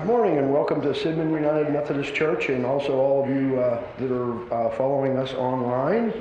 [0.00, 3.84] Good morning and welcome to Sidman United Methodist Church and also all of you uh,
[3.98, 6.14] that are uh, following us online.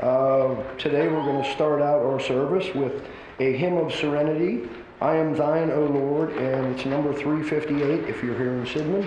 [0.00, 3.04] Uh, today we're going to start out our service with
[3.38, 4.66] a hymn of serenity.
[5.02, 9.06] I am thine, O Lord, and it's number 358 if you're here in Sidman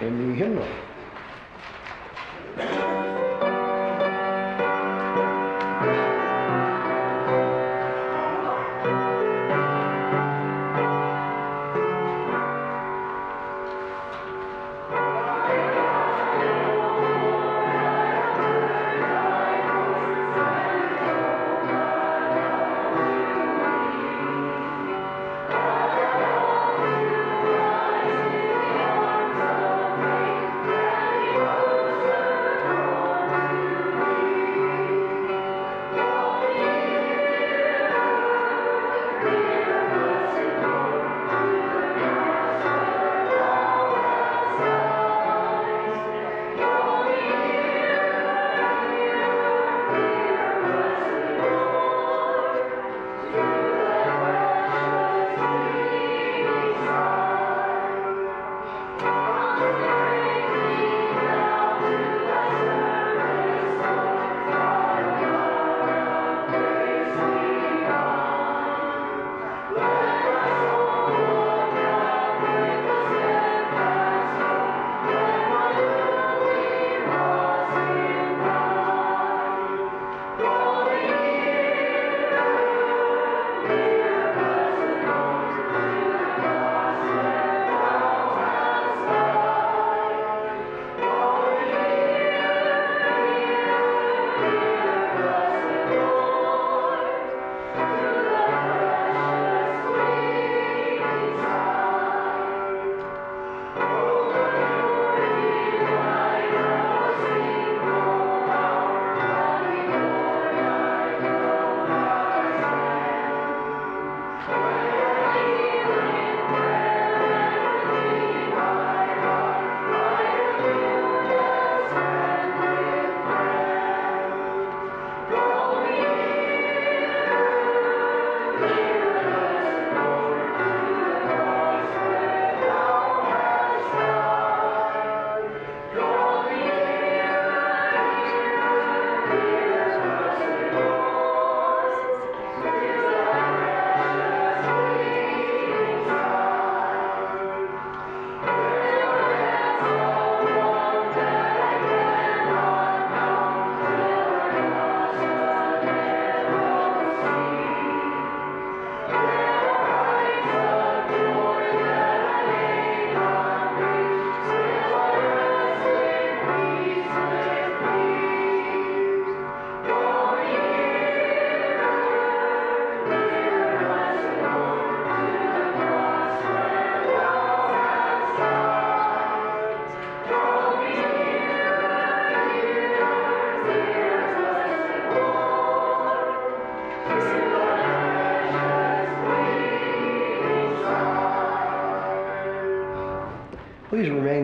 [0.00, 0.68] in the hymnal.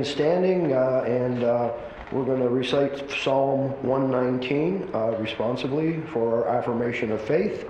[0.01, 1.73] Remain standing, uh, and uh,
[2.13, 7.69] we're going to recite Psalm 119 uh, responsibly for our affirmation of faith.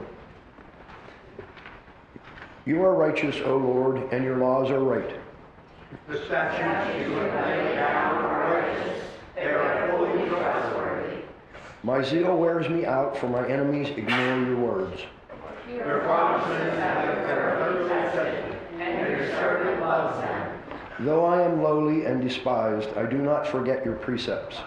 [2.66, 5.16] You are righteous, O Lord, and your laws are right.
[6.08, 9.02] The statutes you have laid down are righteous,
[9.34, 11.22] they are fully trustworthy.
[11.82, 15.00] My zeal wears me out, for my enemies ignore your words.
[15.68, 20.59] Your promises have been tested, and your servant loves them.
[21.00, 24.58] Though I am lowly and despised, I do not forget your precepts.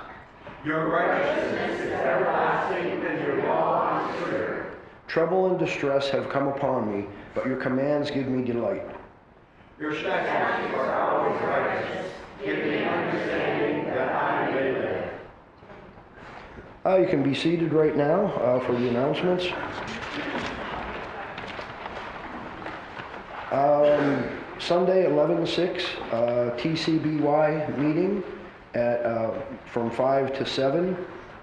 [0.65, 4.71] Your righteousness is everlasting, and your law is clear.
[5.07, 8.81] Trouble and distress have come upon me, but your commands give me delight.
[9.79, 12.11] Your statutes are always righteous,
[12.43, 15.13] give me understanding that I may live.
[16.83, 19.45] Uh, you can be seated right now uh, for the announcements.
[23.51, 28.23] Um, Sunday, 11-6, uh, TCBY meeting
[28.73, 30.97] at, uh, from 5 to 7.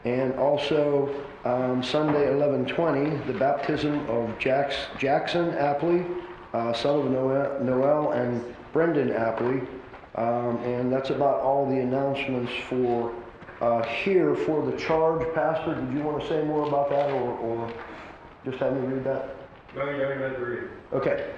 [0.05, 1.15] And also
[1.45, 6.07] um, Sunday, 11-20, the baptism of Jax, Jackson Apley,
[6.53, 9.67] uh, son of Noel, Noel and Brendan Apley.
[10.17, 13.13] Um, and that's about all the announcements for
[13.61, 15.27] uh, here for the charge.
[15.35, 17.73] Pastor, did you want to say more about that or, or
[18.45, 19.37] just have me read that?
[19.77, 20.69] No, you haven't read.
[20.93, 21.31] Okay.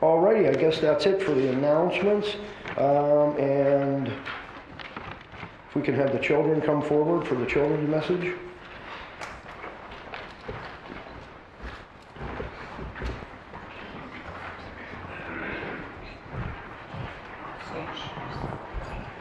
[0.00, 2.36] Alrighty, I guess that's it for the announcements.
[2.76, 8.32] Um, and if we can have the children come forward for the children's message.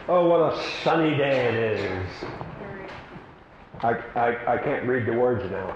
[0.07, 2.09] Oh, what a sunny day it is.
[3.81, 5.75] I, I, I can't read the words now.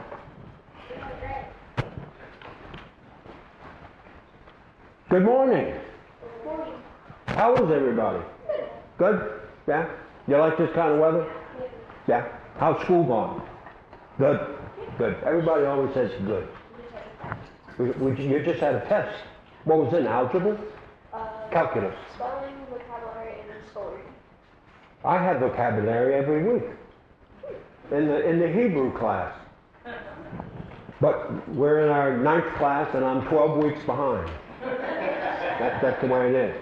[5.12, 5.74] Good morning.
[7.26, 8.24] How is everybody?
[8.98, 9.42] Good?
[9.68, 9.90] Yeah?
[10.26, 11.30] You like this kind of weather?
[12.08, 12.30] Yeah?
[12.58, 13.42] How's school going?
[14.18, 14.56] Good?
[14.98, 15.18] Good.
[15.26, 16.48] Everybody always says good.
[17.78, 19.22] We, we, you just had a test.
[19.66, 20.06] What was it?
[20.06, 20.58] Algebra?
[21.12, 21.94] Uh, Calculus.
[22.16, 24.04] spelling, vocabulary, and story.
[25.04, 26.64] I have vocabulary every week
[27.92, 29.36] in the, in the Hebrew class.
[31.02, 34.32] But we're in our ninth class and I'm 12 weeks behind.
[35.62, 36.56] That, that's the way it is.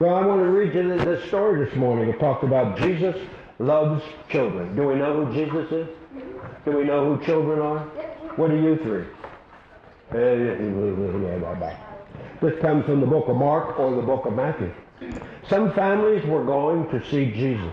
[0.00, 2.08] Well, I want to read you this, this story this morning.
[2.08, 3.14] It talks about Jesus
[3.60, 4.74] loves children.
[4.74, 5.86] Do we know who Jesus is?
[6.64, 7.78] Do we know who children are?
[8.34, 9.04] What are you three?
[12.40, 14.74] This comes from the book of Mark or the book of Matthew.
[15.48, 17.72] Some families were going to see Jesus.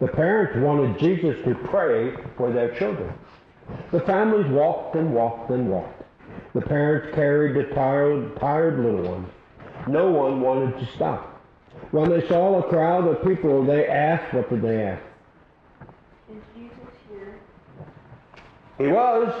[0.00, 3.12] The parents wanted Jesus to pray for their children.
[3.92, 6.02] The families walked and walked and walked.
[6.54, 9.28] The parents carried the tired, tired little ones.
[9.90, 11.26] No one wanted to stop.
[11.90, 15.02] When they saw a crowd of people, they asked, what did they ask?
[16.30, 17.40] Is Jesus here?
[18.78, 19.34] He was.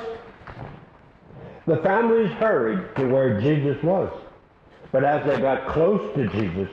[1.66, 4.12] The families hurried to where Jesus was.
[4.90, 6.68] But as they got close to Jesus,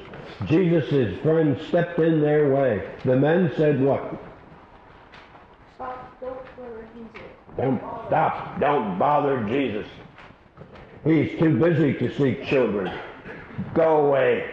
[0.45, 2.89] Jesus' friends stepped in their way.
[3.05, 4.17] The men said what?
[5.75, 7.27] Stop, don't bother Jesus.
[7.57, 8.59] Don't stop.
[8.59, 9.87] Don't bother Jesus.
[11.03, 12.91] He's too busy to see children.
[13.73, 14.51] Go away.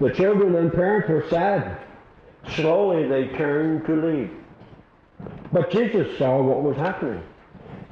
[0.00, 1.78] The children and parents were sad.
[2.54, 4.30] Slowly they turned to leave.
[5.52, 7.22] But Jesus saw what was happening.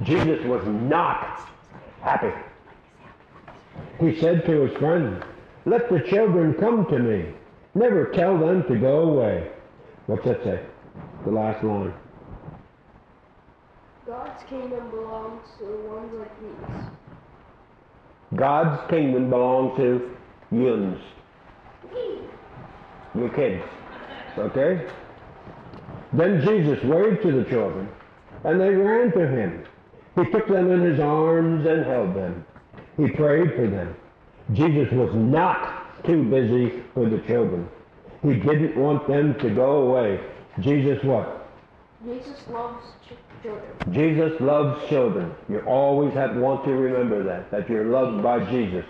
[0.03, 1.49] Jesus was not
[2.01, 2.33] happy.
[3.99, 5.23] He said to his friends,
[5.65, 7.33] Let the children come to me.
[7.75, 9.51] Never tell them to go away.
[10.05, 10.61] What's that say?
[11.25, 11.93] The last line.
[14.05, 16.85] God's kingdom belongs to the ones like these.
[18.35, 20.15] God's kingdom belongs to
[20.51, 20.99] yuns.
[23.15, 23.63] Your kids.
[24.37, 24.85] Okay?
[26.13, 27.89] Then Jesus waved to the children,
[28.43, 29.65] and they ran to him.
[30.15, 32.45] He took them in his arms and held them.
[32.97, 33.95] He prayed for them.
[34.53, 37.67] Jesus was not too busy for the children.
[38.23, 40.19] He didn't want them to go away.
[40.59, 41.36] Jesus what?
[42.05, 43.71] Jesus loves ch- children.
[43.93, 45.33] Jesus loves children.
[45.49, 48.85] You always have want to remember that, that you're loved by Jesus.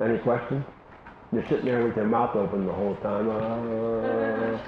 [0.00, 0.64] Any questions?
[1.32, 3.28] You're sitting there with your mouth open the whole time.
[3.30, 4.58] Uh,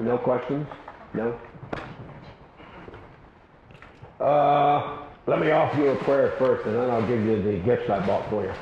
[0.00, 0.66] no questions?
[1.14, 1.38] No?
[4.24, 7.88] Uh, let me offer you a prayer first, and then I'll give you the gifts
[7.90, 8.52] I bought for you.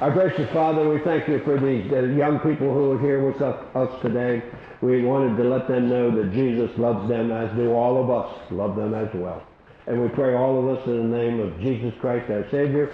[0.00, 3.40] Our gracious Father, we thank you for these uh, young people who are here with
[3.40, 4.42] us, us today.
[4.80, 8.50] We wanted to let them know that Jesus loves them, as do all of us
[8.50, 9.40] love them as well.
[9.86, 12.92] And we pray all of us in the name of Jesus Christ, our Savior.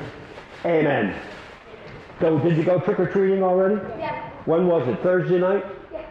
[0.66, 1.18] Amen.
[2.20, 3.76] So, did you go trick or treating already?
[3.98, 4.28] Yeah.
[4.44, 5.02] When was it?
[5.02, 5.64] Thursday night?
[5.90, 6.04] Yeah.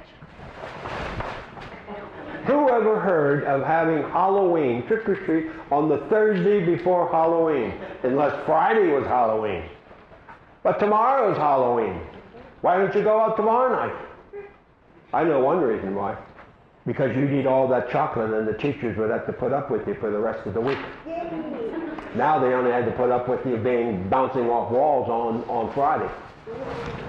[2.46, 7.74] Who ever heard of having Halloween trick or treat on the Thursday before Halloween?
[8.01, 9.63] Unless Friday was Halloween.
[10.63, 11.99] But tomorrow's Halloween.
[12.61, 14.43] Why don't you go out tomorrow night?
[15.13, 16.17] I know one reason why.
[16.85, 19.87] Because you'd eat all that chocolate and the teachers would have to put up with
[19.87, 20.77] you for the rest of the week.
[22.15, 25.73] Now they only had to put up with you being bouncing off walls on, on
[25.73, 26.09] Friday.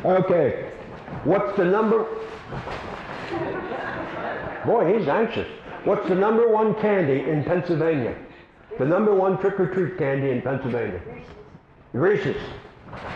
[0.04, 0.70] Okay.
[1.24, 2.06] What's the number?
[4.66, 5.48] Boy, he's anxious.
[5.84, 8.14] What's the number one candy in Pennsylvania?
[8.78, 11.00] The number one trick or treat candy in Pennsylvania?
[11.92, 12.36] Reese's.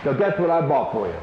[0.03, 1.15] So guess what I bought for you?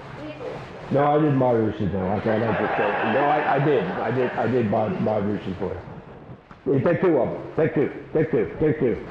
[0.90, 1.92] No, I didn't buy Reese's.
[1.92, 3.14] No, I thought I just said.
[3.14, 3.84] No, I, I did.
[3.84, 4.30] I did.
[4.32, 6.74] I did buy, buy Reese's for you.
[6.74, 7.52] You take two of them.
[7.56, 7.90] Take two.
[8.12, 8.56] Take two.
[8.60, 9.06] Take two.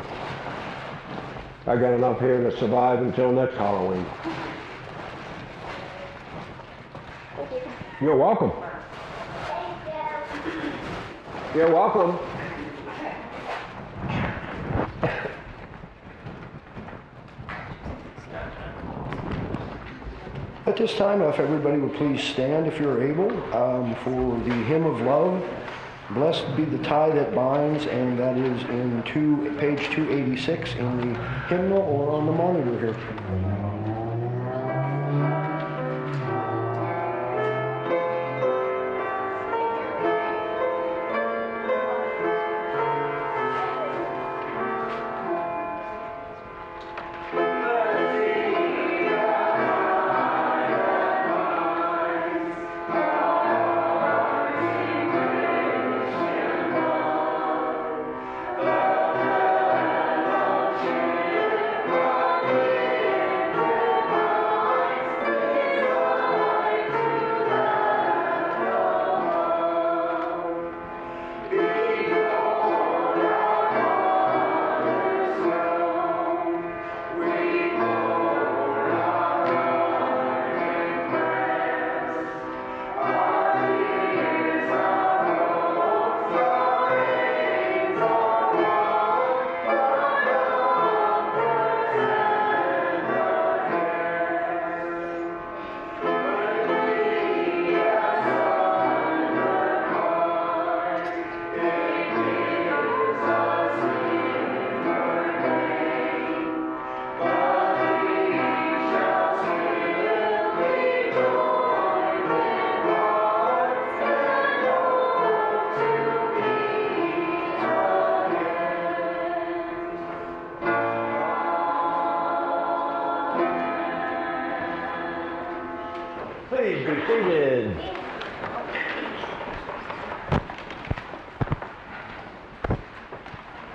[1.67, 4.05] I got enough here to survive until next Halloween.
[8.01, 8.51] You're welcome.
[11.55, 12.30] You're welcome.
[20.71, 24.85] At this time, if everybody would please stand if you're able um, for the hymn
[24.85, 25.43] of love
[26.11, 31.19] Blessed be the tie that binds, and that is in two, page 286 in the
[31.47, 33.80] hymnal or on the monitor here.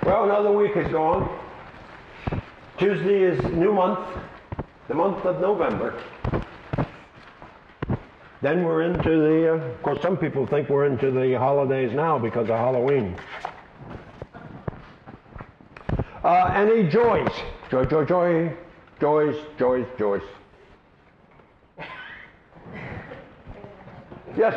[0.05, 1.37] Well, another week is gone.
[2.77, 3.99] Tuesday is new month,
[4.87, 6.01] the month of November.
[8.41, 12.19] Then we're into the, uh, of course, some people think we're into the holidays now
[12.19, 13.15] because of Halloween.
[16.23, 17.31] Uh, any joys?
[17.71, 18.53] Joy, joy, joy,
[18.99, 20.21] joys, joys, joys.
[24.37, 24.53] Yes.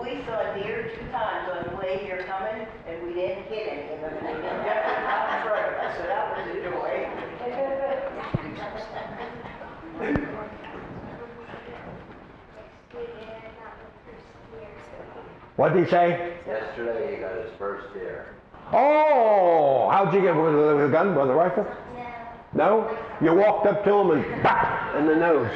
[0.00, 3.94] We saw deer two times on the way here coming, and we didn't hit any
[3.94, 4.14] of them.
[4.22, 6.86] They didn't jump in front of us, so that was a joy.
[15.66, 16.36] What did he say?
[16.46, 18.36] Yesterday he got his first deer.
[18.72, 21.66] Oh, how'd you get with a, with a gun, with a rifle?
[22.54, 22.82] No.
[22.86, 22.98] No?
[23.20, 25.50] You walked up to him and bap in the nose.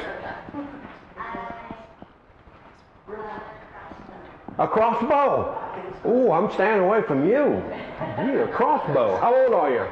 [4.57, 5.57] A crossbow.
[6.03, 7.63] Oh, I'm staying away from you.
[8.25, 9.17] You a crossbow.
[9.21, 9.87] How old are you?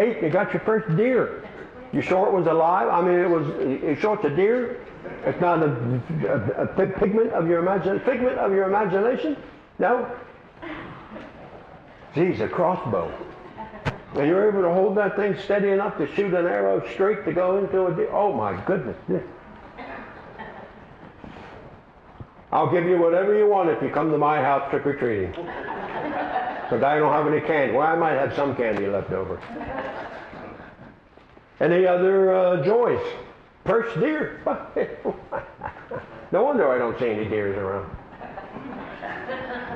[0.00, 0.24] Eight.
[0.24, 1.48] You got your first deer.
[1.94, 2.88] You sure it was alive?
[2.88, 3.46] I mean, it was.
[3.46, 4.80] You sure it's a deer?
[5.24, 9.36] It's not a, a, a pigment of your imagine figment of your imagination?
[9.78, 10.10] No.
[12.12, 13.12] Geez, a crossbow.
[14.16, 17.32] And you're able to hold that thing steady enough to shoot an arrow straight to
[17.32, 18.10] go into a deer.
[18.12, 18.96] Oh my goodness.
[22.50, 25.30] I'll give you whatever you want if you come to my house trick or treating.
[25.30, 27.74] Because I don't have any candy.
[27.74, 29.40] Well, I might have some candy left over.
[31.64, 33.00] Any other uh, joys?
[33.64, 34.42] Perched deer.
[36.30, 37.90] no wonder I don't see any deers around.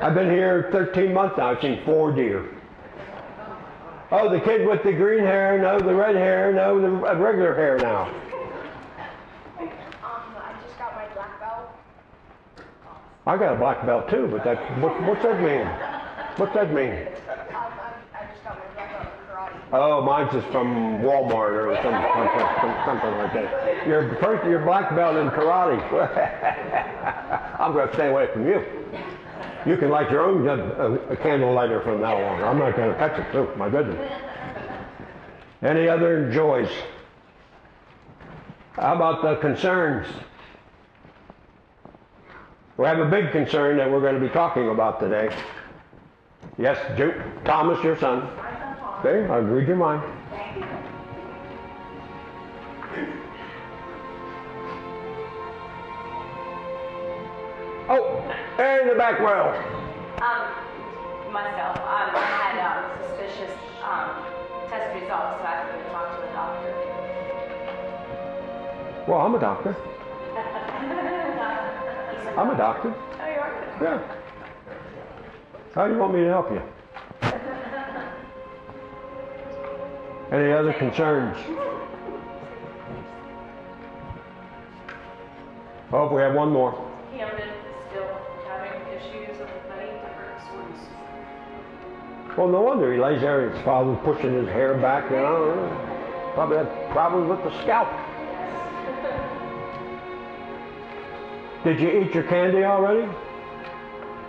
[0.03, 1.49] I've been here 13 months now.
[1.53, 2.45] I've seen four deer.
[4.11, 7.79] Oh, the kid with the green hair, no, the red hair, no, the regular hair
[7.79, 8.03] now.
[8.03, 9.71] Um,
[10.05, 11.71] I just got my black belt.
[13.27, 15.67] I got a black belt too, but that, what, what's that mean?
[16.37, 16.93] What's that mean?
[16.93, 19.58] Um, I, I just got my black belt in karate.
[19.71, 23.87] Oh, mine's just from Walmart or some, something, something like that.
[23.87, 25.79] Your first, your black belt in karate.
[27.61, 28.65] I'm going to stay away from you.
[29.67, 32.43] You can light your own uh, candle lighter from now on.
[32.43, 33.27] I'm not going to touch it.
[33.35, 34.11] Oh, my goodness.
[35.61, 36.71] Any other joys?
[38.73, 40.07] How about the concerns?
[42.79, 45.37] We have a big concern that we're going to be talking about today.
[46.57, 48.27] Yes, Ju- Thomas, your son.
[48.99, 50.03] Okay, I'll read your mind.
[57.91, 58.21] Oh,
[58.59, 59.49] in the back row.
[60.21, 60.53] Um,
[61.33, 64.11] myself, um, I had um, suspicious um,
[64.69, 66.73] test results, so I have to talk to the doctor.
[69.07, 69.75] Well, I'm a doctor.
[72.37, 72.93] I'm a doctor.
[72.95, 73.79] Oh, you are?
[73.83, 74.03] Yeah.
[75.75, 76.61] How do you want me to help you?
[80.31, 81.39] Any other concerns?
[85.91, 86.75] Oh, we have one more.
[87.17, 87.55] Camden is
[87.89, 88.07] still
[88.47, 90.39] having issues with many different
[92.37, 93.49] Well, no wonder he lays there.
[93.49, 95.11] His father's pushing his hair back.
[95.11, 97.89] You know, probably had problems with the scalp.
[101.65, 103.11] Did you eat your candy already?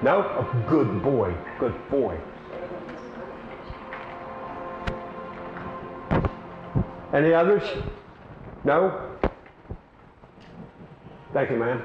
[0.01, 0.23] No?
[0.25, 1.35] Oh, good boy.
[1.59, 2.17] Good boy.
[7.19, 7.63] Any others?
[8.63, 9.11] No?
[11.33, 11.83] Thank you, ma'am.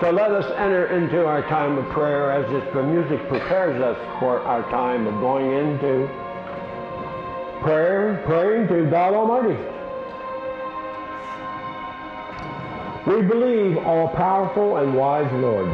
[0.00, 4.40] So let us enter into our time of prayer as this, music prepares us for
[4.40, 6.08] our time of going into
[7.62, 9.77] prayer, praying to God Almighty.
[13.08, 15.66] We believe, all powerful and wise Lord,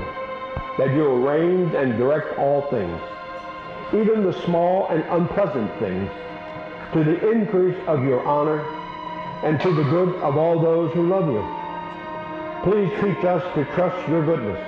[0.78, 3.00] that you arrange and direct all things,
[3.92, 6.08] even the small and unpleasant things,
[6.92, 8.60] to the increase of your honor
[9.42, 11.42] and to the good of all those who love you.
[12.62, 14.60] Please teach us to trust your goodness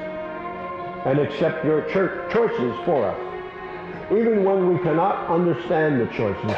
[1.07, 4.11] and accept your choices for us.
[4.11, 6.57] Even when we cannot understand the choices,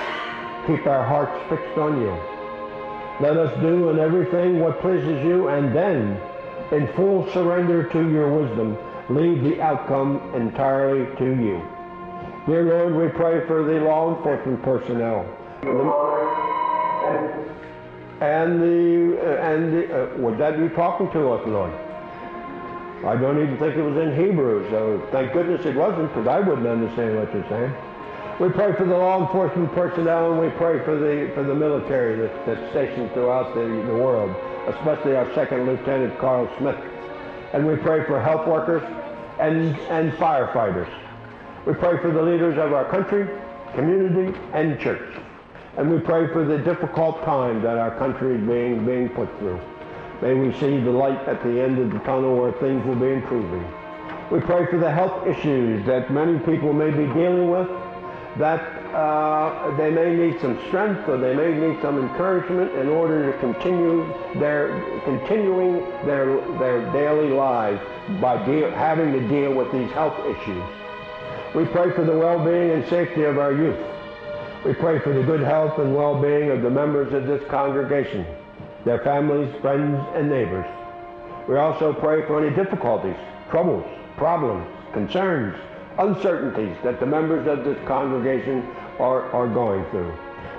[0.67, 2.38] keep our hearts fixed on you.
[3.21, 6.21] Let us do in everything what pleases you and then,
[6.71, 8.79] in full surrender to your wisdom,
[9.11, 11.61] leave the outcome entirely to you.
[12.47, 15.27] Dear Lord, we pray for the law enforcement personnel.
[18.21, 21.73] And the, uh, and the, uh, would that be talking to us, Lord?
[23.05, 26.41] I don't even think it was in Hebrew, so thank goodness it wasn't, because I
[26.41, 27.75] wouldn't understand what you're saying.
[28.41, 32.15] We pray for the law enforcement personnel, and we pray for the for the military
[32.21, 34.31] that, that's stationed throughout the, the world,
[34.69, 36.77] especially our second lieutenant Carl Smith.
[37.53, 38.85] And we pray for health workers
[39.41, 40.89] and and firefighters.
[41.67, 43.29] We pray for the leaders of our country,
[43.75, 45.19] community, and church.
[45.77, 49.61] And we pray for the difficult time that our country is being, being put through.
[50.23, 53.09] May we see the light at the end of the tunnel where things will be
[53.09, 53.67] improving.
[54.31, 57.69] We pray for the health issues that many people may be dealing with,
[58.39, 58.61] that
[58.95, 63.39] uh, they may need some strength or they may need some encouragement in order to
[63.39, 64.07] continue
[64.39, 67.81] their continuing their their daily lives
[68.21, 70.63] by deal, having to deal with these health issues.
[71.55, 73.79] We pray for the well-being and safety of our youth.
[74.65, 78.27] We pray for the good health and well-being of the members of this congregation,
[78.85, 80.67] their families, friends, and neighbors.
[81.49, 83.17] We also pray for any difficulties,
[83.51, 83.85] troubles,
[84.17, 85.57] problems, concerns,
[85.99, 88.63] uncertainties that the members of this congregation
[88.99, 90.13] are, are going through.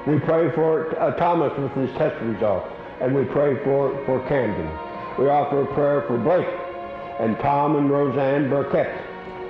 [0.07, 2.67] We pray for uh, Thomas with his test results,
[3.01, 4.67] and we pray for, for Camden.
[5.17, 6.47] We offer a prayer for Blake
[7.19, 9.05] and Tom and Roseanne Burkett.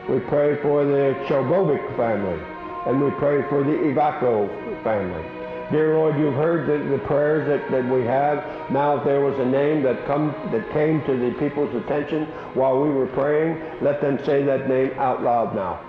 [0.10, 2.42] We pray for the Chobovic family,
[2.88, 5.39] and we pray for the Ivako family.
[5.72, 8.72] Dear Lord, you've heard the, the prayers that, that we have.
[8.72, 12.82] Now, if there was a name that come that came to the people's attention while
[12.82, 15.80] we were praying, let them say that name out loud now.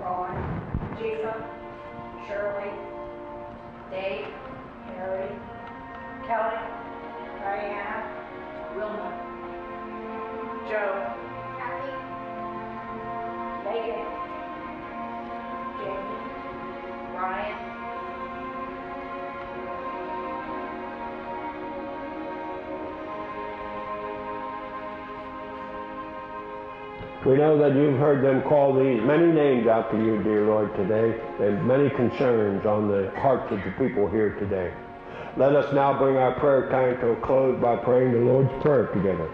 [0.00, 0.34] Ron,
[2.26, 2.70] Shirley,
[3.92, 4.26] Dave,
[4.96, 5.28] Harry,
[6.26, 6.58] Kelly,
[7.38, 8.02] Diana,
[8.74, 9.08] Wilma,
[10.68, 11.01] Joe,
[27.24, 30.74] We know that you've heard them call these many names out to you, dear Lord,
[30.74, 34.74] today, and many concerns on the hearts of the people here today.
[35.36, 38.88] Let us now bring our prayer time to a close by praying the Lord's Prayer
[38.88, 39.30] together.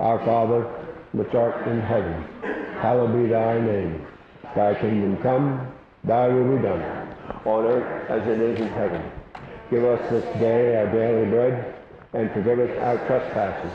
[0.00, 0.62] Our Father,
[1.12, 2.24] which art in heaven,
[2.82, 4.04] hallowed be thy name.
[4.56, 5.72] Thy kingdom come,
[6.02, 6.82] thy will be done,
[7.44, 9.12] on earth as it is in heaven.
[9.70, 11.76] Give us this day our daily bread,
[12.14, 13.72] and forgive us our trespasses,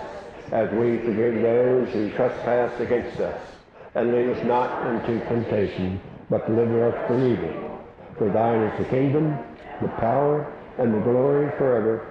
[0.52, 3.53] as we forgive those who trespass against us.
[3.96, 7.80] And lead us not into temptation, but deliver us from evil.
[8.18, 9.38] For thine is the kingdom,
[9.82, 12.08] the power, and the glory forever.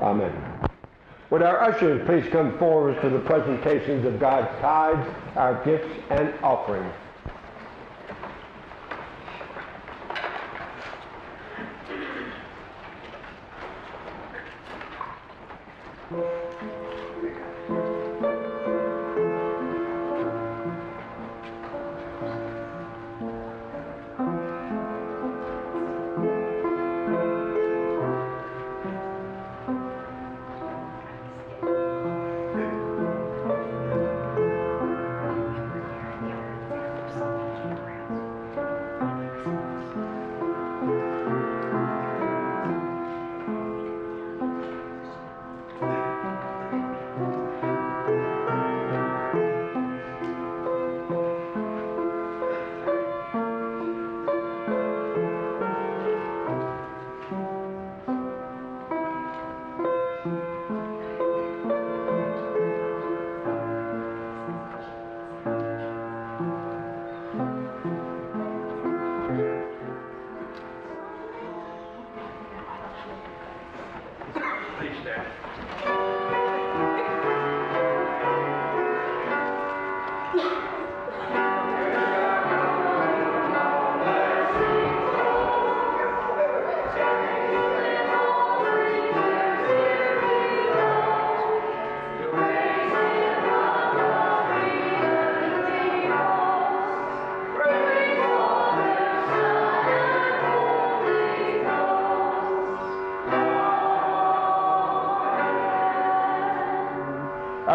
[0.00, 0.32] Amen.
[1.30, 6.32] Would our ushers please come forward to the presentations of God's tithes, our gifts, and
[6.42, 6.92] offerings.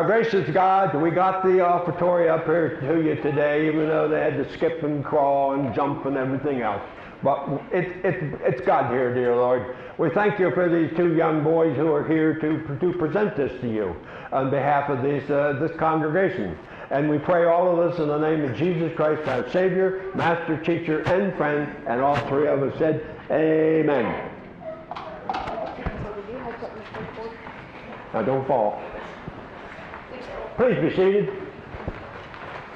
[0.01, 4.19] Our gracious God, we got the offertory up here to you today, even though they
[4.19, 6.81] had to skip and crawl and jump and everything else.
[7.21, 9.75] But it, it, it's got here, dear Lord.
[9.99, 13.51] We thank you for these two young boys who are here to, to present this
[13.61, 13.95] to you
[14.31, 16.57] on behalf of these, uh, this congregation.
[16.89, 20.57] And we pray all of this in the name of Jesus Christ, our Savior, Master,
[20.63, 21.71] Teacher, and Friend.
[21.87, 24.31] And all three of us said, Amen.
[28.15, 28.81] Now don't fall.
[30.57, 31.29] Please be seated.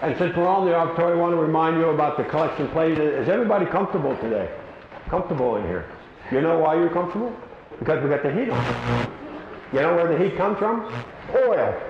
[0.01, 2.97] And since we're on the offertory, I want to remind you about the collection plate.
[2.97, 4.49] Is everybody comfortable today?
[5.09, 5.89] Comfortable in here?
[6.31, 7.35] You know why you're comfortable?
[7.79, 9.11] Because we got the heat on.
[9.73, 10.91] You know where the heat comes from?
[11.35, 11.81] Oil.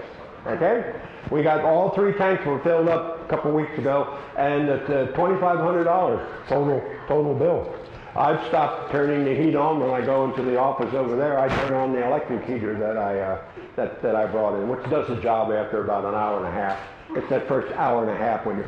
[0.48, 0.94] Okay?
[1.32, 5.18] We got all three tanks were filled up a couple weeks ago, and it's uh,
[5.18, 7.76] $2,500 total total bill.
[8.16, 11.38] I've stopped turning the heat on when I go into the office over there.
[11.38, 13.42] I turn on the electric heater that I uh,
[13.76, 16.52] that that I brought in, which does the job after about an hour and a
[16.52, 16.80] half.
[17.10, 18.68] It's that first hour and a half when you're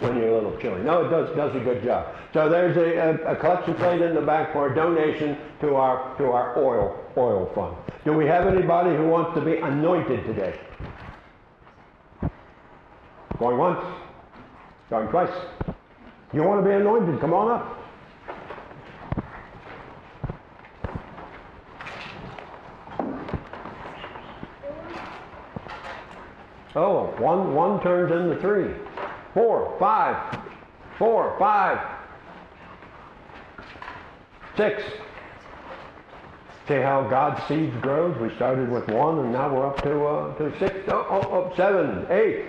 [0.00, 0.82] when you're a little chilly.
[0.82, 2.12] No, it does does a good job.
[2.34, 6.16] So there's a, a, a collection plate in the back for a donation to our
[6.18, 7.76] to our oil oil fund.
[8.04, 10.58] Do we have anybody who wants to be anointed today?
[13.38, 13.84] Going once,
[14.90, 15.30] going twice.
[16.32, 17.20] You want to be anointed?
[17.20, 17.77] Come on up.
[26.74, 28.74] Oh, one, one turns into three,
[29.34, 30.38] four, five,
[30.98, 31.78] four, five,
[34.56, 34.82] six.
[36.66, 38.18] See how God's seeds grows?
[38.20, 41.56] We started with one and now we're up to, uh, to six, oh, oh, oh,
[41.56, 42.44] seven, eight.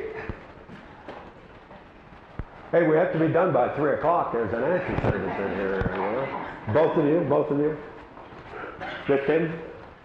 [2.72, 4.34] Hey, we have to be done by three o'clock.
[4.34, 5.92] There's an answer service in here.
[5.94, 6.74] You know?
[6.74, 7.78] Both of you, both of you.
[9.08, 9.60] Just him?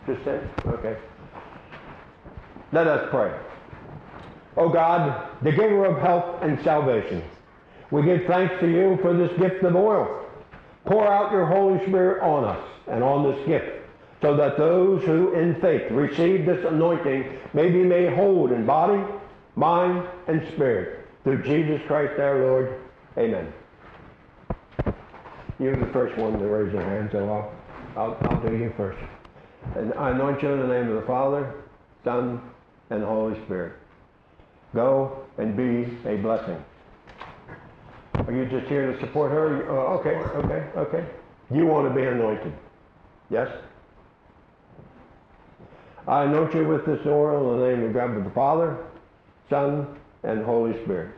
[0.07, 0.49] Just him?
[0.67, 0.97] Okay.
[2.73, 3.37] Let us pray.
[4.57, 7.23] O God, the giver of health and salvation,
[7.91, 10.27] we give thanks to you for this gift of oil.
[10.85, 13.67] Pour out your Holy Spirit on us and on this gift,
[14.21, 19.03] so that those who in faith receive this anointing may be made whole in body,
[19.57, 21.07] mind, and spirit.
[21.25, 22.81] Through Jesus Christ our Lord.
[23.17, 23.53] Amen.
[25.59, 27.53] You're the first one to raise your hand, so I'll,
[27.97, 28.99] I'll, I'll do you first.
[29.77, 31.55] And I anoint you in the name of the Father,
[32.05, 32.41] Son,
[32.91, 33.75] and Holy Spirit.
[34.75, 36.63] Go and be a blessing.
[38.15, 39.71] Are you just here to support her?
[39.71, 41.07] Uh, okay, okay, okay.
[41.51, 42.53] You want to be anointed.
[43.31, 43.49] Yes?
[46.07, 48.79] I anoint you with this oil in the name of God the Father,
[49.49, 51.15] Son, and Holy Spirit.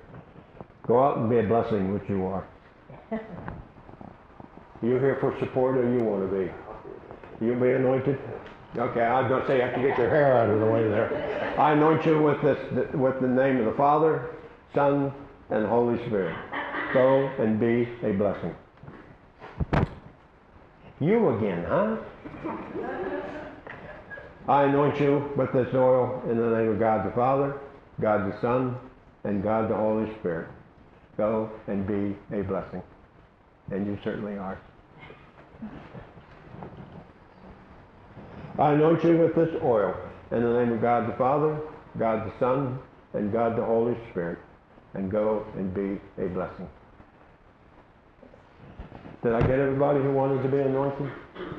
[0.87, 2.47] Go out and be a blessing, which you are.
[4.83, 7.45] You here for support or you want to be?
[7.45, 8.19] You be anointed?
[8.79, 10.67] Okay, I was going to say you have to get your hair out of the
[10.67, 11.55] way there.
[11.59, 14.35] I anoint you with this, with the name of the Father,
[14.75, 15.11] Son,
[15.49, 16.37] and Holy Spirit.
[16.93, 18.55] Go and be a blessing.
[21.01, 21.97] You again, huh?
[24.47, 27.59] I anoint you with this oil in the name of God the Father,
[28.01, 28.77] God the Son,
[29.25, 30.49] and God the Holy Spirit.
[31.17, 32.83] Go and be a blessing.
[33.71, 34.59] And you certainly are.
[38.59, 39.95] I anoint you with this oil
[40.31, 41.61] in the name of God the Father,
[41.99, 42.79] God the Son,
[43.13, 44.39] and God the Holy Spirit.
[44.95, 46.67] And go and be a blessing.
[49.23, 51.11] Did I get everybody who wanted to be anointed?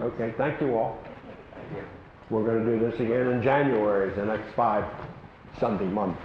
[0.01, 0.97] Okay, thank you all.
[2.31, 4.83] We're going to do this again in January, the next five
[5.59, 6.17] Sunday month.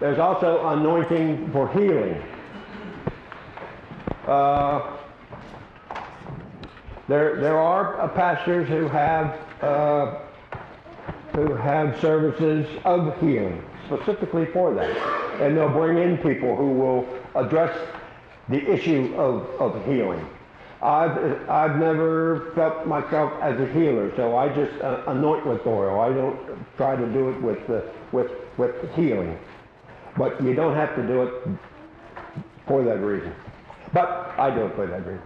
[0.00, 2.20] There's also anointing for healing.
[4.30, 4.96] Uh,
[7.08, 10.20] there, there are uh, pastors who have uh,
[11.34, 14.96] who have services of healing specifically for that,
[15.40, 17.76] and they'll bring in people who will address
[18.48, 20.24] the issue of, of healing.
[20.80, 21.18] I've,
[21.50, 25.98] I've never felt myself as a healer, so I just uh, anoint with oil.
[25.98, 26.38] I don't
[26.76, 27.80] try to do it with, uh,
[28.12, 29.36] with, with healing.
[30.16, 31.34] But you don't have to do it
[32.68, 33.34] for that reason.
[33.92, 35.22] But I don't for that reason.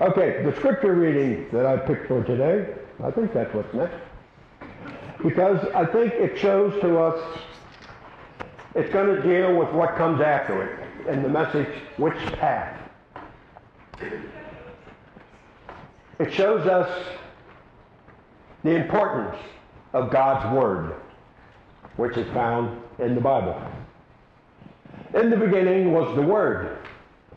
[0.00, 3.96] Okay, the scripture reading that I picked for today, I think that's what's next.
[5.22, 7.38] Because I think it shows to us,
[8.74, 12.78] it's going to deal with what comes after it and the message, which path.
[16.18, 17.04] It shows us
[18.64, 19.36] the importance
[19.92, 20.94] of God's Word,
[21.96, 23.60] which is found in the Bible.
[25.14, 26.78] In the beginning was the Word,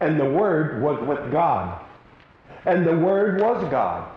[0.01, 1.81] and the Word was with God,
[2.65, 4.09] And the Word was God.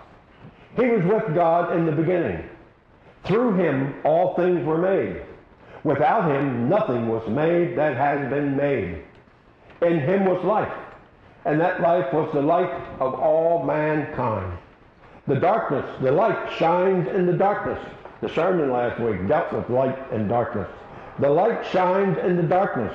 [0.76, 2.48] He was with God in the beginning.
[3.24, 5.22] Through him all things were made.
[5.84, 9.02] Without him nothing was made that has been made.
[9.82, 10.72] In him was life,
[11.44, 14.58] and that life was the light of all mankind.
[15.26, 17.78] The darkness, the light shines in the darkness.
[18.20, 20.68] The sermon last week dealt with light and darkness.
[21.18, 22.94] The light shines in the darkness,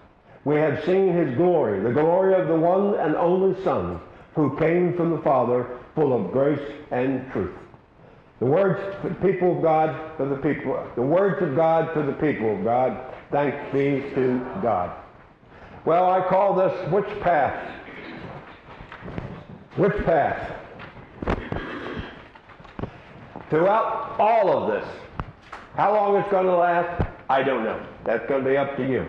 [0.43, 3.99] We have seen his glory, the glory of the one and only Son,
[4.35, 7.55] who came from the Father, full of grace and truth.
[8.39, 12.03] The words for the people of God for the people, the words of God for
[12.03, 13.13] the people of God.
[13.31, 14.97] Thanks be to God.
[15.85, 17.79] Well, I call this which path?
[19.75, 20.57] Which path?
[23.49, 24.89] Throughout all of this,
[25.75, 27.85] how long it's going to last, I don't know.
[28.05, 29.05] That's going to be up to you.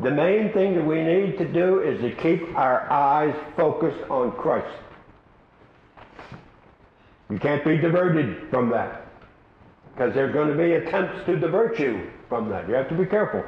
[0.00, 4.32] The main thing that we need to do is to keep our eyes focused on
[4.32, 4.74] Christ.
[7.28, 9.06] You can't be diverted from that
[9.92, 12.68] because there are going to be attempts to divert you from that.
[12.68, 13.44] You have to be careful.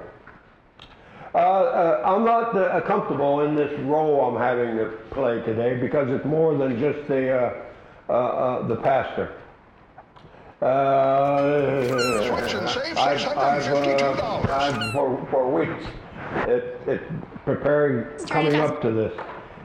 [1.34, 6.08] Uh, uh, I'm not uh, comfortable in this role I'm having to play today because
[6.10, 7.64] it's more than just the uh,
[8.08, 9.34] uh, uh, the pastor.
[12.28, 14.48] Switch and save I've, I've, $652.
[14.48, 15.84] I've for, for weeks
[16.48, 17.02] it, it
[17.44, 19.12] preparing coming up to this,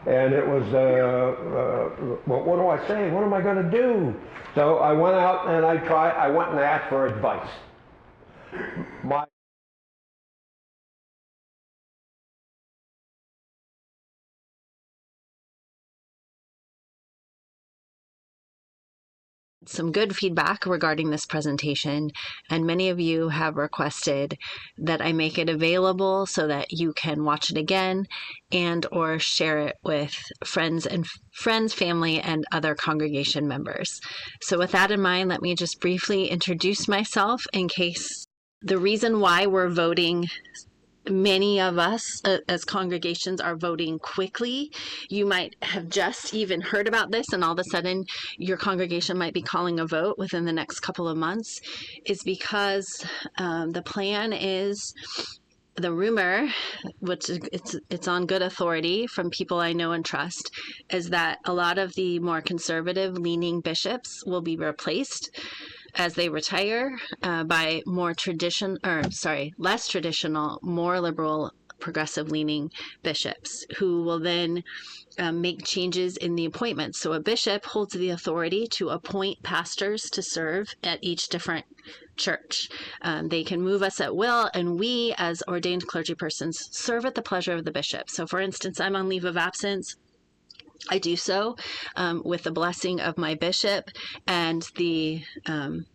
[0.06, 3.10] and it was uh, uh, well, what do I say?
[3.12, 4.16] What am I going to do?
[4.56, 6.12] So I went out and I tried.
[6.12, 7.50] I went and asked for advice.
[9.04, 9.26] My
[19.66, 22.12] some good feedback regarding this presentation,
[22.50, 24.38] and many of you have requested
[24.78, 28.06] that I make it available so that you can watch it again
[28.52, 30.16] and or share it with
[30.46, 34.00] friends and friends, family, and other congregation members.
[34.42, 38.26] So with that in mind, let me just briefly introduce myself in case
[38.62, 40.28] the reason why we're voting
[41.10, 44.72] many of us uh, as congregations are voting quickly.
[45.10, 48.06] You might have just even heard about this, and all of a sudden
[48.38, 51.60] your congregation might be calling a vote within the next couple of months,
[52.06, 53.06] is because
[53.38, 54.94] um, the plan is
[55.76, 56.48] the rumor,
[57.00, 60.52] which it's it's on good authority from people I know and trust,
[60.92, 65.30] is that a lot of the more conservative leaning bishops will be replaced
[66.00, 72.72] as they retire uh, by more tradition or sorry less traditional more liberal progressive leaning
[73.04, 74.64] bishops who will then
[75.18, 77.00] um, make changes in the appointments.
[77.00, 81.66] So a bishop holds the authority to appoint pastors to serve at each different
[82.18, 82.70] church.
[83.02, 87.16] Um, they can move us at will and we as ordained clergy persons serve at
[87.16, 88.10] the pleasure of the bishop.
[88.10, 89.96] So for instance i'm on leave of absence
[90.90, 91.56] I do so
[91.96, 93.90] um, with the blessing of my bishop
[94.28, 95.86] and the, um,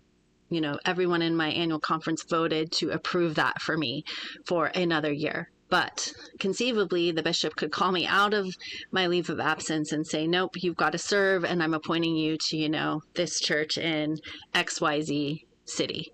[0.51, 4.05] you know, everyone in my annual conference voted to approve that for me
[4.45, 5.51] for another year.
[5.71, 8.55] But conceivably, the bishop could call me out of
[8.93, 12.37] my leave of absence and say, nope, you've got to serve, and I'm appointing you
[12.37, 14.19] to, you know, this church in
[14.55, 16.13] XYZ city.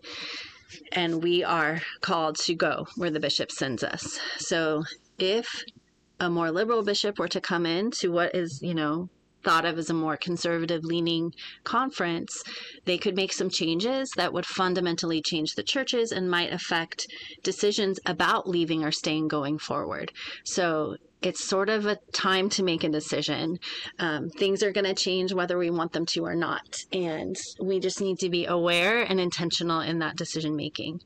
[0.92, 4.18] And we are called to go where the bishop sends us.
[4.38, 4.84] So
[5.18, 5.64] if
[6.20, 9.08] a more liberal bishop were to come in to what is, you know,
[9.42, 11.32] thought of as a more conservative leaning
[11.64, 12.42] conference,
[12.84, 17.06] they could make some changes that would fundamentally change the churches and might affect
[17.42, 20.12] decisions about leaving or staying going forward.
[20.44, 23.58] So it's sort of a time to make a decision.
[23.98, 26.84] Um, things are going to change whether we want them to or not.
[26.92, 31.00] And we just need to be aware and intentional in that decision making.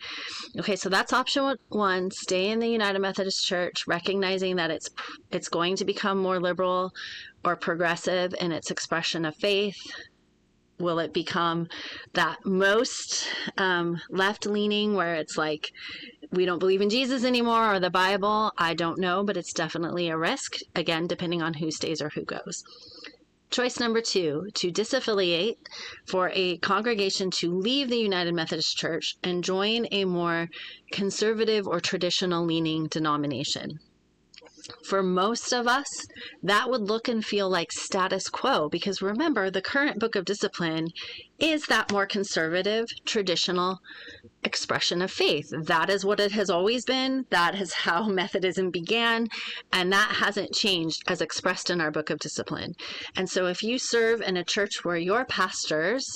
[0.58, 2.10] Okay, so that's option one.
[2.10, 4.88] Stay in the United Methodist Church, recognizing that it's
[5.30, 6.92] it's going to become more liberal
[7.44, 9.76] or progressive in its expression of faith,
[10.80, 11.68] Will it become
[12.14, 15.70] that most um, left leaning where it's like
[16.34, 18.52] we don't believe in Jesus anymore or the Bible?
[18.58, 22.24] I don't know, but it's definitely a risk, again, depending on who stays or who
[22.24, 22.62] goes.
[23.50, 25.58] Choice number two to disaffiliate
[26.06, 30.48] for a congregation to leave the United Methodist Church and join a more
[30.92, 33.78] conservative or traditional leaning denomination.
[34.88, 35.86] For most of us,
[36.42, 40.88] that would look and feel like status quo because remember, the current book of discipline
[41.38, 43.80] is that more conservative, traditional
[44.44, 45.50] expression of faith.
[45.50, 47.24] That is what it has always been.
[47.30, 49.28] That is how Methodism began,
[49.72, 52.74] and that hasn't changed as expressed in our book of discipline.
[53.16, 56.06] And so, if you serve in a church where your pastors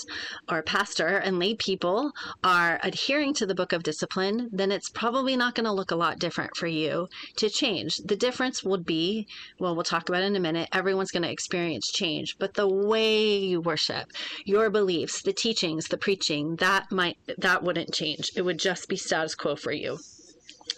[0.48, 2.12] or pastor and lay people
[2.44, 5.96] are adhering to the book of discipline, then it's probably not going to look a
[5.96, 7.96] lot different for you to change.
[8.04, 9.26] The difference would be,
[9.58, 10.68] well, we'll talk about in a minute.
[10.72, 14.06] Everyone's going to experience change, but the way you worship,
[14.44, 18.30] your beliefs, the teachings, the preaching, that might that wouldn't change.
[18.36, 19.98] It would just be status quo for you.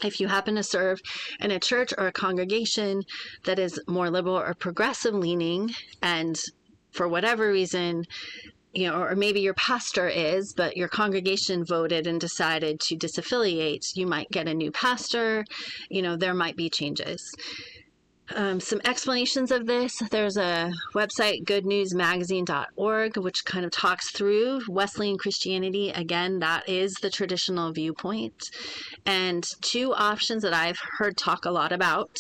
[0.03, 1.01] If you happen to serve
[1.41, 3.03] in a church or a congregation
[3.45, 5.71] that is more liberal or progressive leaning,
[6.01, 6.41] and
[6.93, 8.07] for whatever reason,
[8.73, 13.85] you know, or maybe your pastor is, but your congregation voted and decided to disaffiliate,
[13.95, 15.45] you might get a new pastor.
[15.89, 17.31] You know, there might be changes.
[18.37, 19.93] Um, some explanations of this.
[20.11, 25.91] There's a website, goodnewsmagazine.org, which kind of talks through Wesleyan Christianity.
[25.91, 28.35] Again, that is the traditional viewpoint.
[29.05, 32.11] And two options that I've heard talk a lot about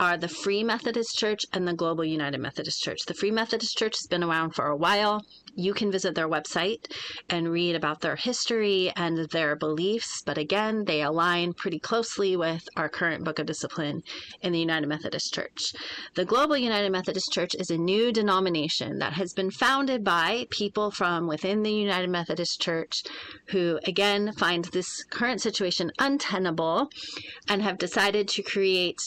[0.00, 2.98] are the Free Methodist Church and the Global United Methodist Church.
[3.06, 5.22] The Free Methodist Church has been around for a while.
[5.54, 6.90] You can visit their website
[7.28, 12.66] and read about their history and their beliefs, but again, they align pretty closely with
[12.76, 14.02] our current book of discipline
[14.40, 15.72] in the United Methodist Church.
[16.14, 20.90] The Global United Methodist Church is a new denomination that has been founded by people
[20.90, 23.02] from within the United Methodist Church
[23.48, 26.88] who, again, find this current situation untenable
[27.48, 29.00] and have decided to create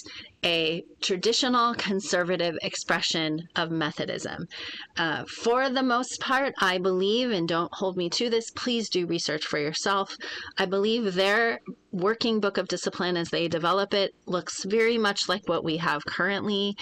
[0.45, 4.47] a traditional conservative expression of Methodism.
[4.95, 9.07] Uh, for the most part, I believe, and don't hold me to this, please do
[9.07, 10.15] research for yourself.
[10.57, 11.59] I believe their
[11.91, 16.05] working book of discipline as they develop it looks very much like what we have
[16.05, 16.75] currently.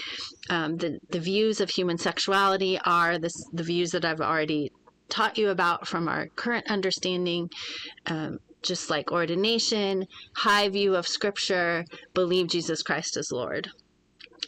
[0.50, 4.72] Um, the, the views of human sexuality are this, the views that I've already
[5.08, 7.50] taught you about from our current understanding.
[8.08, 10.06] Um, just like ordination,
[10.36, 13.70] high view of scripture, believe Jesus Christ is Lord.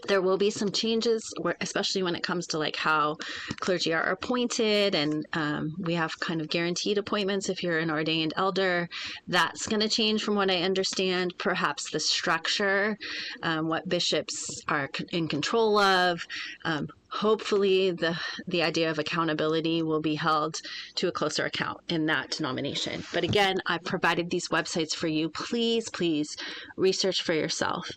[0.07, 1.21] There will be some changes,
[1.61, 3.17] especially when it comes to like how
[3.59, 8.33] clergy are appointed, and um, we have kind of guaranteed appointments if you're an ordained
[8.35, 8.87] elder.
[9.27, 11.33] That's going to change from what I understand.
[11.39, 12.97] Perhaps the structure,
[13.41, 16.19] um, what bishops are in control of,
[16.65, 20.59] um, hopefully the the idea of accountability will be held
[20.95, 23.03] to a closer account in that denomination.
[23.13, 25.29] But again i've provided these websites for you.
[25.29, 26.35] Please please
[26.77, 27.89] research for yourself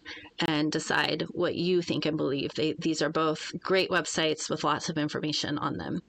[0.46, 2.54] and decide what you think and believe.
[2.54, 6.00] They, these are both great websites with lots of information on them.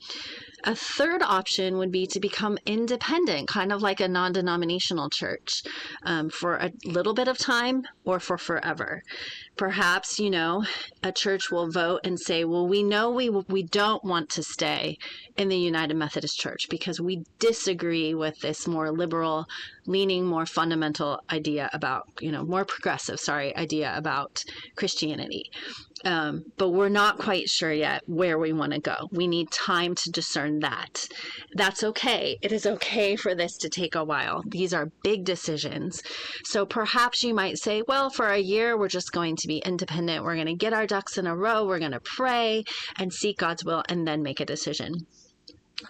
[0.65, 5.63] A third option would be to become independent, kind of like a non denominational church,
[6.03, 9.01] um, for a little bit of time or for forever.
[9.59, 10.63] Perhaps, you know,
[11.03, 14.97] a church will vote and say, well, we know we, we don't want to stay
[15.35, 19.45] in the United Methodist Church because we disagree with this more liberal,
[19.85, 24.41] leaning, more fundamental idea about, you know, more progressive, sorry, idea about
[24.77, 25.43] Christianity.
[26.05, 28.95] Um, but we're not quite sure yet where we want to go.
[29.11, 31.05] We need time to discern that.
[31.55, 32.37] That's okay.
[32.41, 34.41] It is okay for this to take a while.
[34.47, 36.01] These are big decisions.
[36.45, 40.23] So perhaps you might say, well, for a year, we're just going to be independent.
[40.23, 41.65] We're going to get our ducks in a row.
[41.65, 42.63] We're going to pray
[42.97, 45.05] and seek God's will and then make a decision.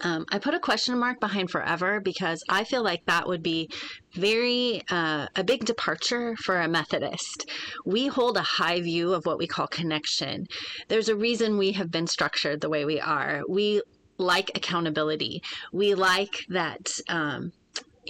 [0.02, 3.68] Um, I put a question mark behind forever because I feel like that would be
[4.14, 7.50] very uh, a big departure for a Methodist.
[7.84, 10.46] We hold a high view of what we call connection.
[10.88, 13.42] There's a reason we have been structured the way we are.
[13.48, 13.82] We
[14.16, 15.42] like accountability.
[15.72, 16.88] We like that.
[17.08, 17.52] Um,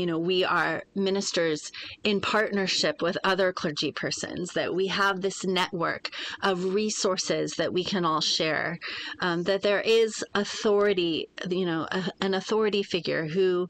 [0.01, 1.71] you know, we are ministers
[2.05, 6.09] in partnership with other clergy persons, that we have this network
[6.43, 8.79] of resources that we can all share,
[9.21, 13.69] um, that there is authority, you know, a, an authority figure who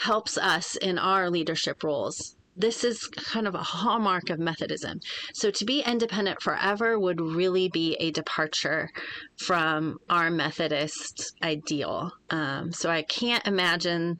[0.00, 2.36] helps us in our leadership roles.
[2.56, 5.00] This is kind of a hallmark of Methodism.
[5.32, 8.90] So to be independent forever would really be a departure
[9.38, 12.12] from our Methodist ideal.
[12.28, 14.18] Um, so I can't imagine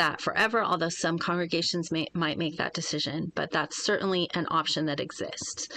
[0.00, 4.86] that forever, although some congregations may, might make that decision, but that's certainly an option
[4.86, 5.68] that exists.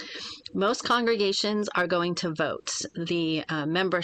[0.54, 2.70] Most congregations are going to vote.
[2.94, 4.02] The uh, membership